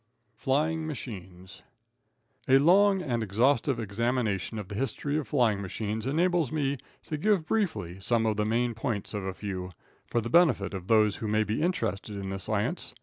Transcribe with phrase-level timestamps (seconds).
[0.33, 1.61] Flying Machines.
[2.47, 7.45] A long and exhaustive examination of the history of flying machines enables me to give
[7.45, 9.73] briefly some of the main points of a few,
[10.07, 12.95] for the benefit of those who may be interested in this science.